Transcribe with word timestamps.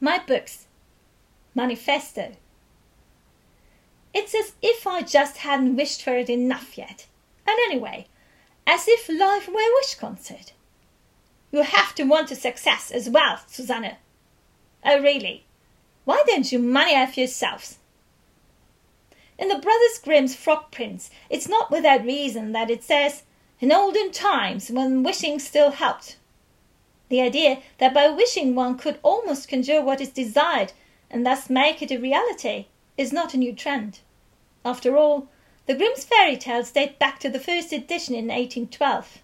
my 0.00 0.18
books. 0.18 0.66
Manifesto. 1.54 2.32
It's 4.14 4.34
as 4.34 4.54
if 4.62 4.86
I 4.86 5.02
just 5.02 5.38
hadn't 5.38 5.76
wished 5.76 6.02
for 6.02 6.16
it 6.16 6.30
enough 6.30 6.76
yet. 6.76 7.06
And 7.46 7.58
anyway, 7.66 8.06
as 8.66 8.86
if 8.88 9.08
life 9.08 9.46
were 9.48 9.60
a 9.60 9.74
wish 9.80 9.94
concert. 9.94 10.52
You 11.52 11.62
have 11.62 11.94
to 11.96 12.04
want 12.04 12.30
a 12.30 12.36
success 12.36 12.90
as 12.90 13.10
well, 13.10 13.40
Susanne. 13.46 13.96
Oh, 14.84 15.00
really? 15.00 15.44
Why 16.04 16.22
don't 16.26 16.50
you 16.50 16.58
money 16.58 16.94
off 16.94 17.18
yourselves? 17.18 17.78
In 19.38 19.48
the 19.48 19.58
Brothers 19.58 19.98
Grimm's 20.02 20.34
Frog 20.34 20.70
Prince, 20.70 21.10
it's 21.28 21.48
not 21.48 21.70
without 21.70 22.04
reason 22.04 22.52
that 22.52 22.70
it 22.70 22.84
says, 22.84 23.24
in 23.58 23.72
olden 23.72 24.12
times 24.12 24.70
when 24.70 25.02
wishing 25.02 25.38
still 25.38 25.72
helped. 25.72 26.16
The 27.10 27.20
idea 27.20 27.60
that 27.78 27.92
by 27.92 28.08
wishing 28.08 28.54
one 28.54 28.78
could 28.78 29.00
almost 29.02 29.48
conjure 29.48 29.82
what 29.82 30.00
is 30.00 30.10
desired 30.10 30.72
and 31.10 31.26
thus 31.26 31.50
make 31.50 31.82
it 31.82 31.90
a 31.90 31.98
reality 31.98 32.66
is 32.96 33.12
not 33.12 33.34
a 33.34 33.36
new 33.36 33.52
trend. 33.52 33.98
After 34.64 34.96
all, 34.96 35.28
the 35.66 35.74
Grimm's 35.74 36.04
fairy 36.04 36.36
tales 36.36 36.70
date 36.70 37.00
back 37.00 37.18
to 37.18 37.28
the 37.28 37.40
first 37.40 37.72
edition 37.72 38.14
in 38.14 38.28
1812. 38.28 39.18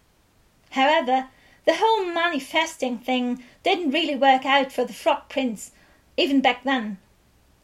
However, 0.70 1.28
the 1.64 1.76
whole 1.76 2.04
manifesting 2.06 2.98
thing 2.98 3.44
didn't 3.62 3.92
really 3.92 4.16
work 4.16 4.44
out 4.44 4.72
for 4.72 4.84
the 4.84 4.92
Frog 4.92 5.28
Prince, 5.28 5.70
even 6.16 6.40
back 6.40 6.64
then. 6.64 6.98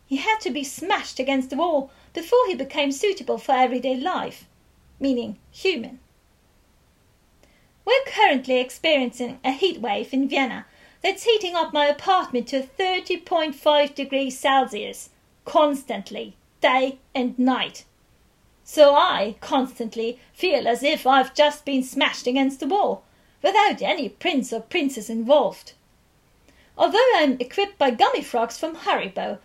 He 0.06 0.18
had 0.18 0.38
to 0.42 0.50
be 0.50 0.62
smashed 0.62 1.18
against 1.18 1.50
the 1.50 1.56
wall 1.56 1.90
before 2.14 2.46
he 2.46 2.54
became 2.54 2.92
suitable 2.92 3.38
for 3.38 3.52
everyday 3.52 3.96
life, 3.96 4.46
meaning 5.00 5.38
human. 5.50 5.98
We're 7.84 8.04
currently 8.06 8.60
experiencing 8.60 9.40
a 9.44 9.50
heat 9.52 9.80
wave 9.80 10.12
in 10.12 10.28
Vienna 10.28 10.66
that's 11.02 11.24
heating 11.24 11.56
up 11.56 11.72
my 11.72 11.86
apartment 11.86 12.48
to 12.48 12.62
30.5 12.62 13.94
degrees 13.94 14.38
Celsius 14.38 15.10
constantly, 15.44 16.36
day 16.60 16.98
and 17.14 17.36
night. 17.38 17.84
So 18.64 18.94
I 18.94 19.36
constantly 19.40 20.20
feel 20.32 20.68
as 20.68 20.82
if 20.82 21.06
I've 21.06 21.34
just 21.34 21.64
been 21.64 21.82
smashed 21.82 22.26
against 22.28 22.60
the 22.60 22.68
wall, 22.68 23.02
without 23.42 23.82
any 23.82 24.08
prince 24.08 24.52
or 24.52 24.60
princess 24.60 25.10
involved. 25.10 25.72
Although 26.78 27.10
I'm 27.16 27.36
equipped 27.40 27.76
by 27.76 27.90
gummy 27.90 28.22
frogs 28.22 28.56
from 28.56 28.76
Haribo, 28.76 29.38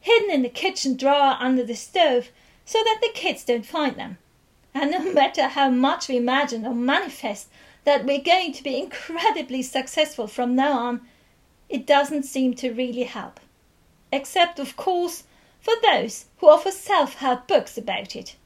hidden 0.00 0.30
in 0.30 0.42
the 0.42 0.48
kitchen 0.48 0.96
drawer 0.96 1.36
under 1.38 1.62
the 1.62 1.76
stove 1.76 2.30
so 2.64 2.82
that 2.84 2.98
the 3.00 3.12
kids 3.14 3.44
don't 3.44 3.64
find 3.64 3.96
them. 3.96 4.18
And 4.74 4.90
no 4.90 5.12
matter 5.14 5.48
how 5.48 5.70
much 5.70 6.08
we 6.08 6.16
imagine 6.16 6.66
or 6.66 6.74
manifest 6.74 7.48
that 7.84 8.04
we're 8.04 8.22
going 8.22 8.52
to 8.52 8.62
be 8.62 8.78
incredibly 8.78 9.62
successful 9.62 10.26
from 10.26 10.54
now 10.54 10.78
on, 10.78 11.00
it 11.68 11.86
doesn't 11.86 12.24
seem 12.24 12.54
to 12.54 12.72
really 12.72 13.04
help. 13.04 13.40
Except, 14.12 14.58
of 14.58 14.76
course, 14.76 15.24
for 15.60 15.74
those 15.82 16.26
who 16.38 16.48
offer 16.48 16.70
self 16.70 17.14
help 17.14 17.46
books 17.46 17.78
about 17.78 18.14
it. 18.14 18.36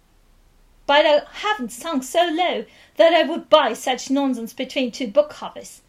But 0.86 1.04
I 1.04 1.22
haven't 1.30 1.72
sunk 1.72 2.02
so 2.04 2.24
low 2.24 2.64
that 2.96 3.12
I 3.12 3.22
would 3.24 3.50
buy 3.50 3.74
such 3.74 4.10
nonsense 4.10 4.52
between 4.52 4.90
two 4.90 5.08
book 5.08 5.30
covers. 5.30 5.82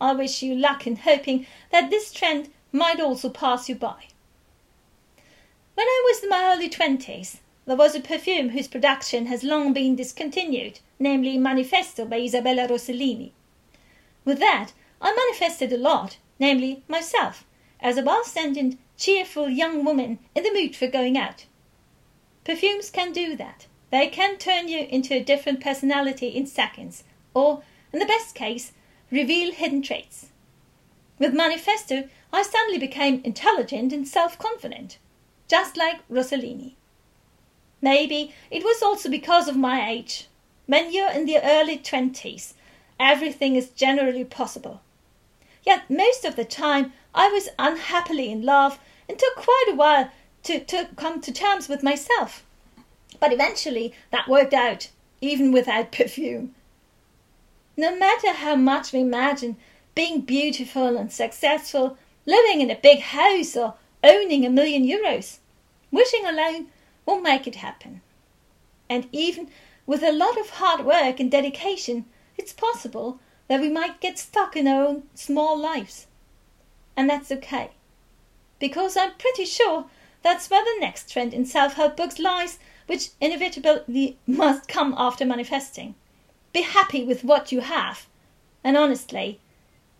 I 0.00 0.12
wish 0.12 0.42
you 0.42 0.54
luck 0.54 0.86
in 0.86 0.96
hoping 0.96 1.46
that 1.70 1.90
this 1.90 2.12
trend 2.12 2.50
might 2.72 3.00
also 3.00 3.28
pass 3.28 3.68
you 3.68 3.74
by. 3.74 4.08
When 5.74 5.86
I 5.86 6.02
was 6.06 6.22
in 6.22 6.30
my 6.30 6.52
early 6.54 6.70
twenties, 6.70 7.40
there 7.66 7.76
was 7.76 7.96
a 7.96 8.00
perfume 8.00 8.50
whose 8.50 8.68
production 8.68 9.26
has 9.26 9.42
long 9.42 9.72
been 9.72 9.96
discontinued, 9.96 10.78
namely 11.00 11.36
Manifesto 11.36 12.04
by 12.04 12.20
Isabella 12.20 12.68
Rossellini. 12.68 13.32
With 14.24 14.38
that, 14.38 14.72
I 15.02 15.12
manifested 15.12 15.72
a 15.72 15.76
lot, 15.76 16.18
namely 16.38 16.84
myself, 16.86 17.44
as 17.80 17.98
a 17.98 18.04
well-sentient 18.04 18.78
cheerful 18.96 19.48
young 19.48 19.84
woman 19.84 20.20
in 20.36 20.44
the 20.44 20.52
mood 20.52 20.76
for 20.76 20.86
going 20.86 21.18
out. 21.18 21.46
Perfumes 22.44 22.88
can 22.88 23.12
do 23.12 23.34
that. 23.34 23.66
They 23.90 24.06
can 24.06 24.38
turn 24.38 24.68
you 24.68 24.86
into 24.88 25.14
a 25.14 25.22
different 25.24 25.60
personality 25.60 26.28
in 26.28 26.46
seconds, 26.46 27.02
or, 27.34 27.64
in 27.92 27.98
the 27.98 28.06
best 28.06 28.36
case, 28.36 28.72
reveal 29.10 29.52
hidden 29.52 29.82
traits. 29.82 30.28
With 31.18 31.34
Manifesto, 31.34 32.08
I 32.32 32.42
suddenly 32.42 32.78
became 32.78 33.22
intelligent 33.24 33.92
and 33.92 34.06
self 34.06 34.38
confident, 34.38 34.98
just 35.48 35.76
like 35.76 36.06
Rossellini. 36.08 36.76
Maybe 37.86 38.34
it 38.50 38.64
was 38.64 38.82
also 38.82 39.08
because 39.08 39.46
of 39.46 39.56
my 39.56 39.88
age. 39.88 40.26
When 40.66 40.92
you're 40.92 41.12
in 41.12 41.24
the 41.24 41.40
early 41.40 41.78
twenties, 41.78 42.54
everything 42.98 43.54
is 43.54 43.68
generally 43.68 44.24
possible. 44.24 44.80
Yet 45.62 45.88
most 45.88 46.24
of 46.24 46.34
the 46.34 46.44
time 46.44 46.92
I 47.14 47.28
was 47.28 47.48
unhappily 47.60 48.32
in 48.32 48.42
love 48.44 48.80
and 49.08 49.16
took 49.16 49.36
quite 49.36 49.68
a 49.68 49.76
while 49.76 50.10
to, 50.42 50.58
to 50.64 50.88
come 50.96 51.20
to 51.20 51.32
terms 51.32 51.68
with 51.68 51.84
myself. 51.84 52.44
But 53.20 53.32
eventually 53.32 53.94
that 54.10 54.26
worked 54.26 54.52
out, 54.52 54.90
even 55.20 55.52
without 55.52 55.92
perfume. 56.00 56.56
No 57.76 57.96
matter 57.96 58.32
how 58.32 58.56
much 58.56 58.92
we 58.92 58.98
imagine 58.98 59.58
being 59.94 60.22
beautiful 60.22 60.96
and 60.96 61.12
successful, 61.12 61.96
living 62.26 62.60
in 62.60 62.70
a 62.72 62.82
big 62.88 62.98
house, 62.98 63.56
or 63.56 63.74
owning 64.02 64.44
a 64.44 64.50
million 64.50 64.82
euros, 64.82 65.38
wishing 65.92 66.26
alone 66.26 66.66
won't 67.06 67.22
make 67.22 67.46
it 67.46 67.54
happen. 67.56 68.02
And 68.90 69.08
even 69.12 69.48
with 69.86 70.02
a 70.02 70.12
lot 70.12 70.38
of 70.38 70.50
hard 70.50 70.84
work 70.84 71.20
and 71.20 71.30
dedication, 71.30 72.04
it's 72.36 72.52
possible 72.52 73.20
that 73.48 73.60
we 73.60 73.68
might 73.68 74.00
get 74.00 74.18
stuck 74.18 74.56
in 74.56 74.66
our 74.66 74.84
own 74.84 75.04
small 75.14 75.58
lives. 75.58 76.06
And 76.96 77.08
that's 77.08 77.30
okay. 77.30 77.70
Because 78.58 78.96
I'm 78.96 79.12
pretty 79.14 79.44
sure 79.44 79.86
that's 80.22 80.50
where 80.50 80.64
the 80.64 80.80
next 80.80 81.10
trend 81.10 81.32
in 81.32 81.44
self 81.44 81.74
help 81.74 81.96
books 81.96 82.18
lies, 82.18 82.58
which 82.86 83.10
inevitably 83.20 84.18
must 84.26 84.68
come 84.68 84.94
after 84.98 85.24
manifesting. 85.24 85.94
Be 86.52 86.62
happy 86.62 87.04
with 87.04 87.22
what 87.22 87.52
you 87.52 87.60
have. 87.60 88.06
And 88.64 88.76
honestly, 88.76 89.40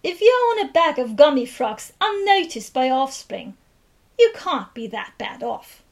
if 0.02 0.20
you 0.20 0.32
own 0.50 0.66
a 0.66 0.72
bag 0.72 0.98
of 0.98 1.16
gummy 1.16 1.46
frogs 1.46 1.92
unnoticed 2.00 2.72
by 2.72 2.90
offspring, 2.90 3.56
you 4.18 4.32
can't 4.34 4.72
be 4.74 4.86
that 4.88 5.12
bad 5.18 5.42
off. 5.42 5.82